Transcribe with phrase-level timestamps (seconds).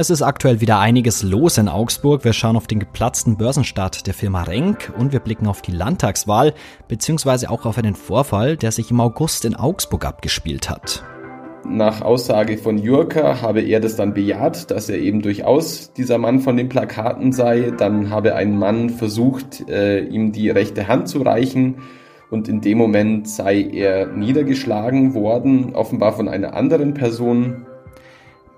[0.00, 2.24] Es ist aktuell wieder einiges los in Augsburg.
[2.24, 6.54] Wir schauen auf den geplatzten Börsenstart der Firma Renk und wir blicken auf die Landtagswahl
[6.86, 11.02] beziehungsweise auch auf einen Vorfall, der sich im August in Augsburg abgespielt hat.
[11.68, 16.38] Nach Aussage von Jurka habe er das dann bejaht, dass er eben durchaus dieser Mann
[16.38, 17.72] von den Plakaten sei.
[17.76, 21.78] Dann habe ein Mann versucht, äh, ihm die rechte Hand zu reichen
[22.30, 27.66] und in dem Moment sei er niedergeschlagen worden, offenbar von einer anderen Person.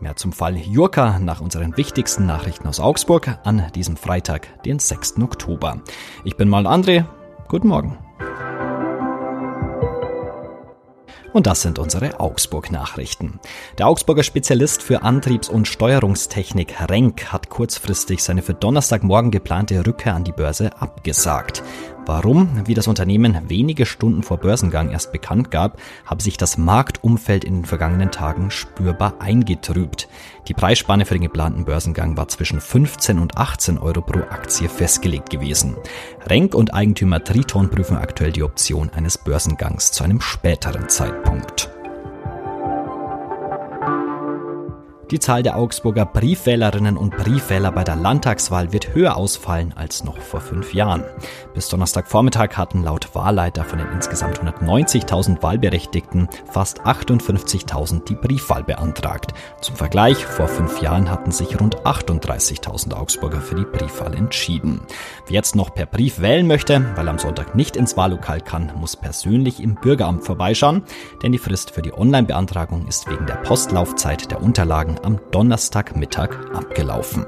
[0.01, 5.19] Mehr zum Fall Jurka nach unseren wichtigsten Nachrichten aus Augsburg an diesem Freitag, den 6.
[5.21, 5.83] Oktober.
[6.25, 7.05] Ich bin mal André.
[7.49, 7.99] Guten Morgen.
[11.35, 13.41] Und das sind unsere Augsburg-Nachrichten.
[13.79, 20.15] Der Augsburger Spezialist für Antriebs- und Steuerungstechnik Renk hat kurzfristig seine für Donnerstagmorgen geplante Rückkehr
[20.15, 21.63] an die Börse abgesagt.
[22.13, 22.67] Warum?
[22.67, 27.59] Wie das Unternehmen wenige Stunden vor Börsengang erst bekannt gab, habe sich das Marktumfeld in
[27.59, 30.09] den vergangenen Tagen spürbar eingetrübt.
[30.49, 35.31] Die Preisspanne für den geplanten Börsengang war zwischen 15 und 18 Euro pro Aktie festgelegt
[35.31, 35.77] gewesen.
[36.27, 41.70] Renk und Eigentümer Triton prüfen aktuell die Option eines Börsengangs zu einem späteren Zeitpunkt.
[45.11, 50.19] Die Zahl der Augsburger Briefwählerinnen und Briefwähler bei der Landtagswahl wird höher ausfallen als noch
[50.19, 51.03] vor fünf Jahren.
[51.53, 59.35] Bis Donnerstagvormittag hatten laut Wahlleiter von den insgesamt 190.000 Wahlberechtigten fast 58.000 die Briefwahl beantragt.
[59.61, 64.83] Zum Vergleich, vor fünf Jahren hatten sich rund 38.000 Augsburger für die Briefwahl entschieden.
[65.27, 68.95] Wer jetzt noch per Brief wählen möchte, weil am Sonntag nicht ins Wahllokal kann, muss
[68.95, 70.85] persönlich im Bürgeramt vorbeischauen,
[71.25, 77.25] denn die Frist für die Online-Beantragung ist wegen der Postlaufzeit der Unterlagen am Donnerstagmittag abgelaufen.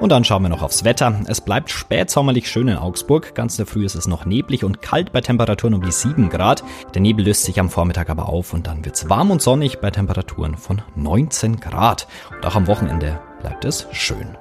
[0.00, 1.20] Und dann schauen wir noch aufs Wetter.
[1.26, 3.34] Es bleibt spätsommerlich schön in Augsburg.
[3.34, 6.28] Ganz in der Früh ist es noch neblig und kalt bei Temperaturen um die 7
[6.28, 6.62] Grad.
[6.94, 9.80] Der Nebel löst sich am Vormittag aber auf und dann wird es warm und sonnig
[9.80, 12.06] bei Temperaturen von 19 Grad.
[12.30, 14.36] Und auch am Wochenende bleibt es schön.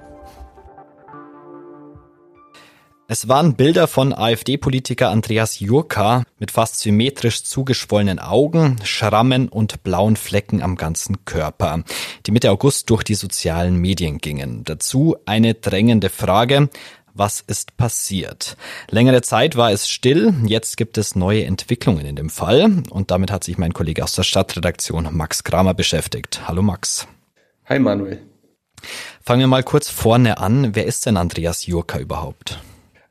[3.09, 10.17] Es waren Bilder von AfD-Politiker Andreas Jurka mit fast symmetrisch zugeschwollenen Augen, Schrammen und blauen
[10.17, 11.83] Flecken am ganzen Körper,
[12.25, 14.65] die Mitte August durch die sozialen Medien gingen.
[14.65, 16.69] Dazu eine drängende Frage.
[17.13, 18.57] Was ist passiert?
[18.89, 23.31] Längere Zeit war es still, jetzt gibt es neue Entwicklungen in dem Fall und damit
[23.31, 26.41] hat sich mein Kollege aus der Stadtredaktion Max Kramer beschäftigt.
[26.45, 27.07] Hallo Max.
[27.67, 28.21] Hi Manuel.
[29.23, 30.75] Fangen wir mal kurz vorne an.
[30.75, 32.59] Wer ist denn Andreas Jurka überhaupt?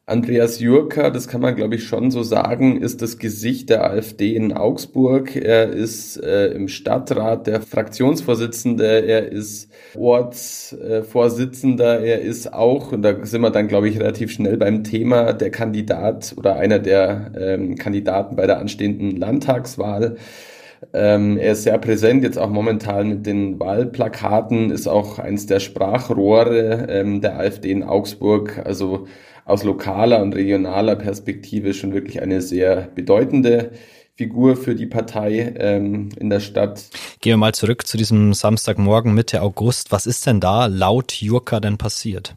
[0.08, 4.36] Andreas Jurka, das kann man glaube ich schon so sagen, ist das Gesicht der AfD
[4.36, 5.34] in Augsburg.
[5.34, 13.02] Er ist äh, im Stadtrat der Fraktionsvorsitzende, er ist Ortsvorsitzender, äh, er ist auch, und
[13.02, 17.32] da sind wir dann glaube ich relativ schnell beim Thema, der Kandidat oder einer der
[17.36, 20.18] ähm, Kandidaten bei der anstehenden Landtagswahl.
[20.92, 25.58] Ähm, er ist sehr präsent, jetzt auch momentan mit den Wahlplakaten, ist auch eins der
[25.58, 28.62] Sprachrohre ähm, der AfD in Augsburg.
[28.64, 29.06] Also
[29.46, 33.70] aus lokaler und regionaler Perspektive schon wirklich eine sehr bedeutende
[34.16, 36.84] Figur für die Partei ähm, in der Stadt.
[37.20, 39.92] Gehen wir mal zurück zu diesem Samstagmorgen Mitte August.
[39.92, 42.34] Was ist denn da laut Jurka denn passiert?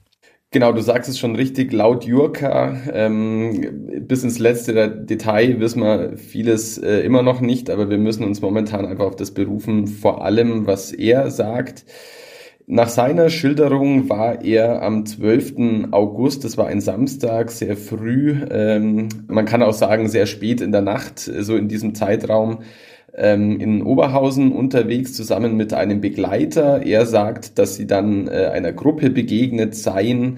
[0.52, 6.18] Genau, du sagst es schon richtig, laut Jurka, ähm, bis ins letzte Detail wissen wir
[6.18, 10.24] vieles äh, immer noch nicht, aber wir müssen uns momentan einfach auf das berufen, vor
[10.26, 11.86] allem was er sagt.
[12.72, 15.90] Nach seiner Schilderung war er am 12.
[15.90, 20.72] August, das war ein Samstag, sehr früh, ähm, man kann auch sagen sehr spät in
[20.72, 22.60] der Nacht, so in diesem Zeitraum,
[23.16, 26.84] ähm, in Oberhausen unterwegs zusammen mit einem Begleiter.
[26.86, 30.38] Er sagt, dass sie dann äh, einer Gruppe begegnet seien,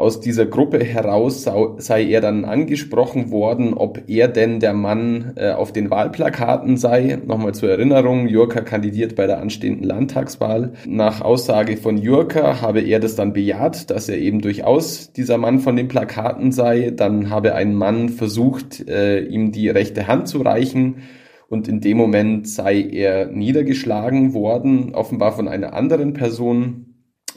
[0.00, 1.46] aus dieser Gruppe heraus
[1.78, 7.18] sei er dann angesprochen worden, ob er denn der Mann äh, auf den Wahlplakaten sei.
[7.26, 10.72] Nochmal zur Erinnerung, Jurka kandidiert bei der anstehenden Landtagswahl.
[10.86, 15.60] Nach Aussage von Jurka habe er das dann bejaht, dass er eben durchaus dieser Mann
[15.60, 16.90] von den Plakaten sei.
[16.90, 21.02] Dann habe ein Mann versucht, äh, ihm die rechte Hand zu reichen
[21.50, 26.89] und in dem Moment sei er niedergeschlagen worden, offenbar von einer anderen Person.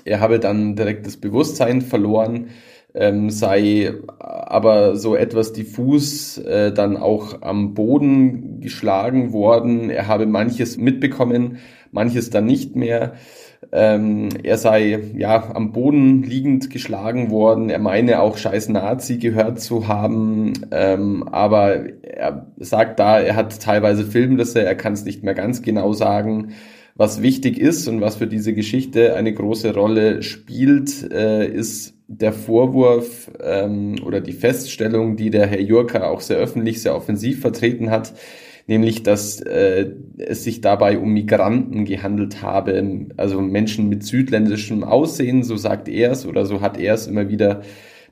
[0.05, 2.47] Er habe dann direkt das Bewusstsein verloren,
[2.93, 9.89] ähm, sei aber so etwas diffus äh, dann auch am Boden geschlagen worden.
[9.89, 11.57] Er habe manches mitbekommen,
[11.91, 13.13] manches dann nicht mehr.
[13.71, 17.69] Ähm, er sei ja am Boden liegend geschlagen worden.
[17.69, 20.53] Er meine auch scheiß Nazi gehört zu haben.
[20.71, 25.61] Ähm, aber er sagt da, er hat teilweise Filmrisse, er kann es nicht mehr ganz
[25.61, 26.53] genau sagen.
[26.95, 32.33] Was wichtig ist und was für diese Geschichte eine große Rolle spielt, äh, ist der
[32.33, 37.89] Vorwurf ähm, oder die Feststellung, die der Herr Jurka auch sehr öffentlich, sehr offensiv vertreten
[37.89, 38.13] hat,
[38.67, 45.43] nämlich dass äh, es sich dabei um Migranten gehandelt habe, also Menschen mit südländischem Aussehen,
[45.43, 47.63] so sagt er es oder so hat er es immer wieder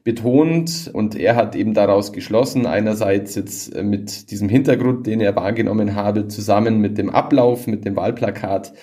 [0.04, 5.36] betont und er hat eben daraus geschlossen, einerseits jetzt äh, mit diesem Hintergrund, den er
[5.36, 8.74] wahrgenommen habe, zusammen mit dem Ablauf, mit dem Wahlplakat,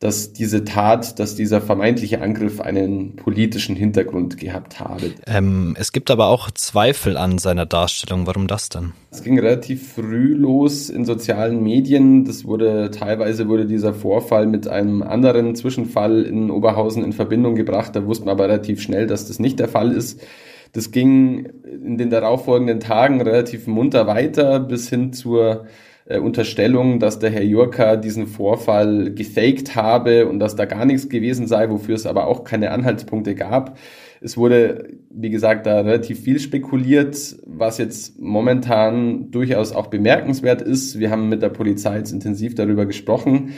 [0.00, 5.10] dass diese Tat, dass dieser vermeintliche Angriff einen politischen Hintergrund gehabt habe.
[5.26, 8.24] Ähm, es gibt aber auch Zweifel an seiner Darstellung.
[8.28, 8.92] Warum das denn?
[9.10, 12.24] Es ging relativ früh los in sozialen Medien.
[12.24, 17.96] Das wurde teilweise wurde dieser Vorfall mit einem anderen Zwischenfall in Oberhausen in Verbindung gebracht.
[17.96, 20.20] Da wusste man aber relativ schnell, dass das nicht der Fall ist.
[20.72, 25.66] Das ging in den darauffolgenden Tagen relativ munter weiter bis hin zur
[26.06, 31.08] äh, Unterstellung, dass der Herr Jurka diesen Vorfall gefaked habe und dass da gar nichts
[31.08, 33.78] gewesen sei, wofür es aber auch keine Anhaltspunkte gab.
[34.20, 40.98] Es wurde, wie gesagt, da relativ viel spekuliert, was jetzt momentan durchaus auch bemerkenswert ist.
[40.98, 43.52] Wir haben mit der Polizei jetzt intensiv darüber gesprochen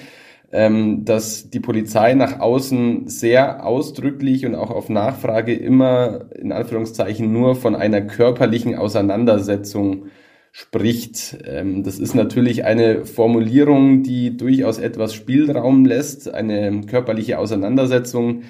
[0.52, 7.32] ähm, dass die Polizei nach außen sehr ausdrücklich und auch auf Nachfrage immer in Anführungszeichen
[7.32, 10.06] nur von einer körperlichen Auseinandersetzung
[10.52, 11.38] spricht.
[11.46, 16.32] Ähm, das ist natürlich eine Formulierung, die durchaus etwas Spielraum lässt.
[16.32, 18.42] Eine körperliche Auseinandersetzung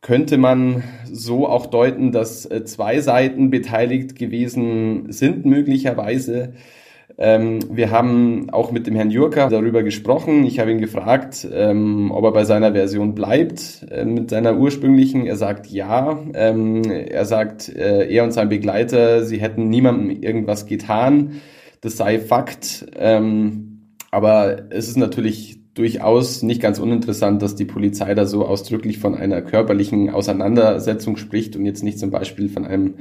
[0.00, 6.54] könnte man so auch deuten, dass äh, zwei Seiten beteiligt gewesen sind möglicherweise.
[7.16, 10.44] Ähm, wir haben auch mit dem Herrn Jurka darüber gesprochen.
[10.44, 15.26] Ich habe ihn gefragt, ähm, ob er bei seiner Version bleibt, äh, mit seiner ursprünglichen.
[15.26, 16.18] Er sagt ja.
[16.34, 21.40] Ähm, er sagt, äh, er und sein Begleiter, sie hätten niemandem irgendwas getan.
[21.80, 22.86] Das sei Fakt.
[24.10, 29.14] Aber es ist natürlich durchaus nicht ganz uninteressant, dass die Polizei da so ausdrücklich von
[29.14, 32.94] einer körperlichen Auseinandersetzung spricht und jetzt nicht zum Beispiel von einem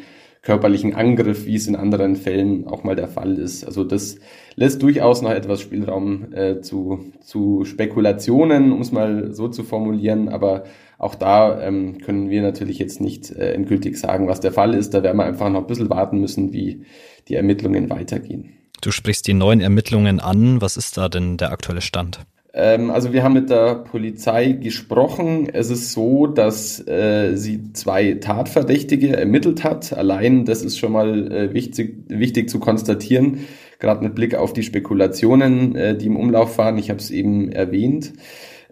[0.43, 3.63] körperlichen Angriff, wie es in anderen Fällen auch mal der Fall ist.
[3.63, 4.17] Also das
[4.55, 10.27] lässt durchaus noch etwas Spielraum äh, zu, zu Spekulationen, um es mal so zu formulieren.
[10.27, 10.65] Aber
[10.97, 14.93] auch da ähm, können wir natürlich jetzt nicht äh, endgültig sagen, was der Fall ist.
[14.93, 16.85] Da werden wir einfach noch ein bisschen warten müssen, wie
[17.29, 18.49] die Ermittlungen weitergehen.
[18.81, 20.61] Du sprichst die neuen Ermittlungen an.
[20.61, 22.19] Was ist da denn der aktuelle Stand?
[22.53, 25.49] Ähm, also wir haben mit der Polizei gesprochen.
[25.51, 29.93] Es ist so, dass äh, sie zwei Tatverdächtige ermittelt hat.
[29.93, 33.39] Allein das ist schon mal äh, wichtig, wichtig zu konstatieren,
[33.79, 36.77] gerade mit Blick auf die Spekulationen, äh, die im Umlauf waren.
[36.77, 38.13] Ich habe es eben erwähnt.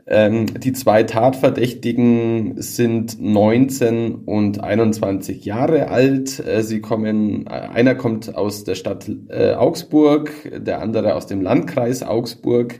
[0.07, 6.39] Ähm, die zwei Tatverdächtigen sind 19 und 21 Jahre alt.
[6.45, 12.03] Äh, sie kommen, einer kommt aus der Stadt äh, Augsburg, der andere aus dem Landkreis
[12.03, 12.79] Augsburg.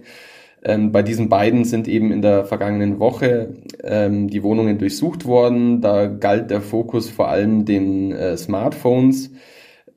[0.63, 3.53] Ähm, bei diesen beiden sind eben in der vergangenen Woche
[3.83, 5.81] ähm, die Wohnungen durchsucht worden.
[5.81, 9.31] Da galt der Fokus vor allem den äh, Smartphones.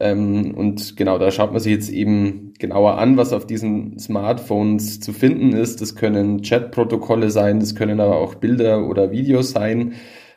[0.00, 5.00] Ähm, und genau, da schaut man sich jetzt eben genauer an, was auf diesen Smartphones
[5.00, 5.80] zu finden ist.
[5.80, 9.94] Das können Chatprotokolle sein, das können aber auch Bilder oder Videos sein.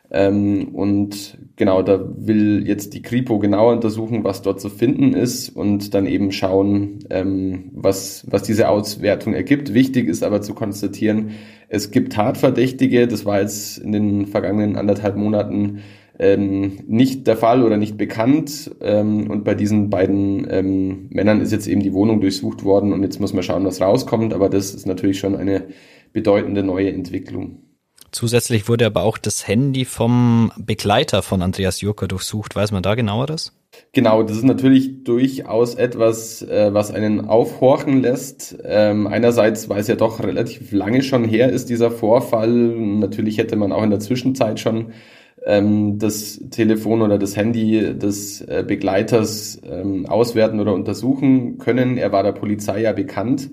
[0.09, 5.49] Ähm, und genau, da will jetzt die Kripo genauer untersuchen, was dort zu finden ist
[5.49, 9.73] und dann eben schauen, ähm, was, was diese Auswertung ergibt.
[9.73, 11.31] Wichtig ist aber zu konstatieren,
[11.67, 15.79] es gibt Tatverdächtige, das war jetzt in den vergangenen anderthalb Monaten
[16.19, 18.71] ähm, nicht der Fall oder nicht bekannt.
[18.81, 23.03] Ähm, und bei diesen beiden ähm, Männern ist jetzt eben die Wohnung durchsucht worden und
[23.03, 24.33] jetzt muss man schauen, was rauskommt.
[24.33, 25.65] Aber das ist natürlich schon eine
[26.13, 27.66] bedeutende neue Entwicklung.
[28.11, 32.55] Zusätzlich wurde aber auch das Handy vom Begleiter von Andreas Jurka durchsucht.
[32.55, 33.53] Weiß man da genaueres?
[33.93, 38.57] Genau, das ist natürlich durchaus etwas, äh, was einen aufhorchen lässt.
[38.63, 42.49] Ähm, einerseits, weil es ja doch relativ lange schon her ist, dieser Vorfall.
[42.49, 44.93] Natürlich hätte man auch in der Zwischenzeit schon
[45.45, 51.97] ähm, das Telefon oder das Handy des äh, Begleiters ähm, auswerten oder untersuchen können.
[51.97, 53.49] Er war der Polizei ja bekannt.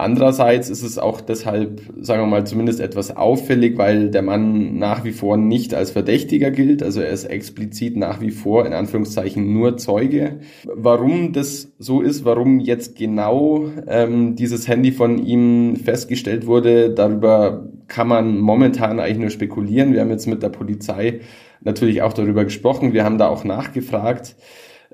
[0.00, 5.04] Andererseits ist es auch deshalb, sagen wir mal, zumindest etwas auffällig, weil der Mann nach
[5.04, 6.82] wie vor nicht als Verdächtiger gilt.
[6.82, 10.40] Also er ist explizit nach wie vor in Anführungszeichen nur Zeuge.
[10.64, 17.68] Warum das so ist, warum jetzt genau ähm, dieses Handy von ihm festgestellt wurde, darüber
[17.86, 19.92] kann man momentan eigentlich nur spekulieren.
[19.92, 21.20] Wir haben jetzt mit der Polizei
[21.60, 22.94] natürlich auch darüber gesprochen.
[22.94, 24.36] Wir haben da auch nachgefragt.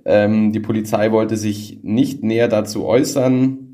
[0.04, 3.65] Ähm, die Polizei wollte sich nicht näher dazu äußern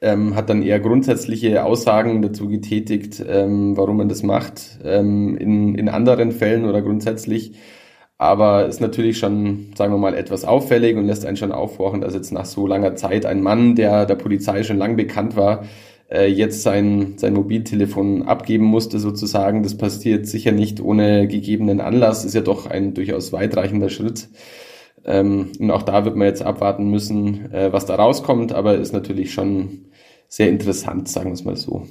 [0.00, 5.74] ähm, hat dann eher grundsätzliche Aussagen dazu getätigt, ähm, warum man das macht, ähm, in,
[5.74, 7.52] in anderen Fällen oder grundsätzlich.
[8.18, 12.14] Aber ist natürlich schon, sagen wir mal, etwas auffällig und lässt einen schon aufhorchen, dass
[12.14, 15.64] jetzt nach so langer Zeit ein Mann, der der Polizei schon lang bekannt war,
[16.10, 19.62] äh, jetzt sein, sein Mobiltelefon abgeben musste sozusagen.
[19.62, 24.28] Das passiert sicher nicht ohne gegebenen Anlass, ist ja doch ein durchaus weitreichender Schritt.
[25.04, 28.92] Ähm, und auch da wird man jetzt abwarten müssen, äh, was da rauskommt, aber ist
[28.92, 29.86] natürlich schon
[30.28, 31.86] sehr interessant, sagen wir es mal so.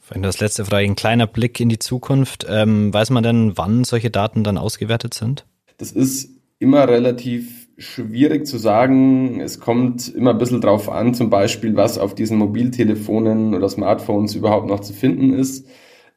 [0.00, 2.46] Vielleicht das letzte Frage, ein kleiner Blick in die Zukunft.
[2.48, 5.46] Ähm, weiß man denn, wann solche Daten dann ausgewertet sind?
[5.78, 9.40] Das ist immer relativ schwierig zu sagen.
[9.40, 14.34] Es kommt immer ein bisschen drauf an, zum Beispiel, was auf diesen Mobiltelefonen oder Smartphones
[14.34, 15.66] überhaupt noch zu finden ist.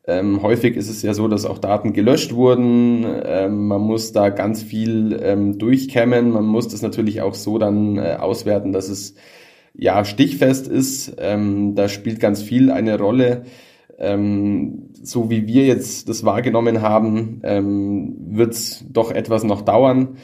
[0.08, 3.06] Ähm, häufig ist es ja so, dass auch Daten gelöscht wurden.
[3.26, 6.30] Ähm, man muss da ganz viel ähm, durchkämmen.
[6.30, 9.16] Man muss das natürlich auch so dann äh, auswerten, dass es
[9.74, 11.16] ja stichfest ist.
[11.18, 13.44] Ähm, da spielt ganz viel eine Rolle.
[13.98, 20.18] Ähm, so wie wir jetzt das wahrgenommen haben, ähm, wird es doch etwas noch dauern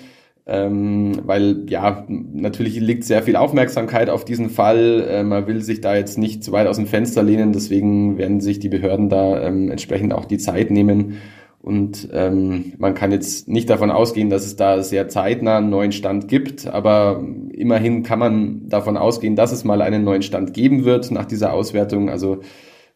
[0.52, 5.08] ähm, weil ja, natürlich liegt sehr viel Aufmerksamkeit auf diesen Fall.
[5.10, 8.42] Äh, man will sich da jetzt nicht zu weit aus dem Fenster lehnen, deswegen werden
[8.42, 11.20] sich die Behörden da ähm, entsprechend auch die Zeit nehmen.
[11.62, 15.94] Und ähm, man kann jetzt nicht davon ausgehen, dass es da sehr zeitnah einen neuen
[15.94, 20.84] Stand gibt, aber immerhin kann man davon ausgehen, dass es mal einen neuen Stand geben
[20.84, 22.10] wird nach dieser Auswertung.
[22.10, 22.40] Also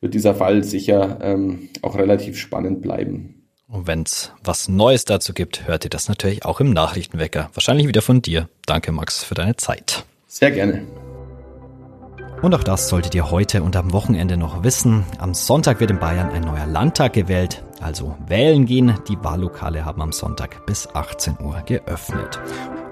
[0.01, 3.34] wird dieser Fall sicher ähm, auch relativ spannend bleiben.
[3.67, 7.49] Und wenn's was Neues dazu gibt, hört ihr das natürlich auch im Nachrichtenwecker.
[7.53, 8.47] Wahrscheinlich wieder von dir.
[8.65, 10.05] Danke, Max, für deine Zeit.
[10.27, 10.85] Sehr gerne.
[12.41, 15.03] Und auch das solltet ihr heute und am Wochenende noch wissen.
[15.17, 18.99] Am Sonntag wird in Bayern ein neuer Landtag gewählt, also wählen gehen.
[19.07, 22.39] Die Wahllokale haben am Sonntag bis 18 Uhr geöffnet.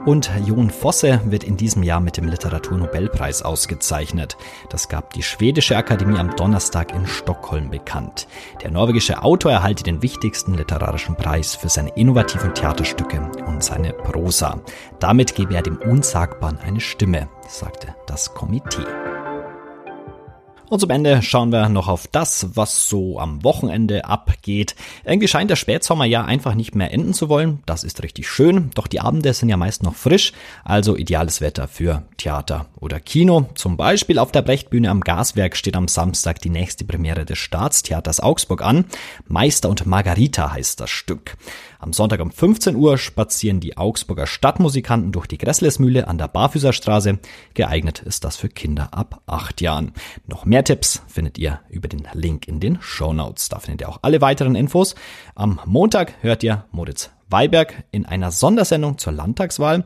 [0.06, 4.36] Und Jon Fosse wird in diesem Jahr mit dem Literaturnobelpreis ausgezeichnet.
[4.70, 8.28] Das gab die Schwedische Akademie am Donnerstag in Stockholm bekannt.
[8.62, 14.60] Der norwegische Autor erhalte den wichtigsten literarischen Preis für seine innovativen Theaterstücke und seine Prosa.
[15.00, 19.03] Damit gebe er dem Unsagbaren eine Stimme, sagte das Komitee.
[20.74, 24.74] Und zum Ende schauen wir noch auf das, was so am Wochenende abgeht.
[25.06, 27.60] Irgendwie scheint der Spätsommer ja einfach nicht mehr enden zu wollen.
[27.68, 31.68] Das ist richtig schön, doch die Abende sind ja meist noch frisch, also ideales Wetter
[31.68, 33.52] für Theater oder Kino.
[33.54, 38.20] Zum Beispiel auf der Brechtbühne am Gaswerk steht am Samstag die nächste Premiere des Staatstheaters
[38.20, 38.86] Augsburg an.
[39.28, 41.38] Meister und Margarita heißt das Stück.
[41.84, 47.20] Am Sonntag um 15 Uhr spazieren die Augsburger Stadtmusikanten durch die Gresslesmühle an der Barfüßerstraße.
[47.56, 49.92] Geeignet ist das für Kinder ab acht Jahren.
[50.26, 53.50] Noch mehr Tipps findet ihr über den Link in den Show Notes.
[53.50, 54.96] Da findet ihr auch alle weiteren Infos.
[55.36, 59.84] Am Montag hört ihr Moritz Weiberg in einer Sondersendung zur Landtagswahl.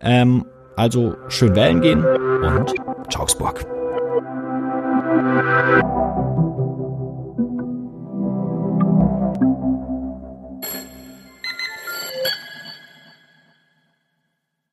[0.00, 2.74] Ähm, also schön wählen gehen und
[3.18, 3.66] Augsburg.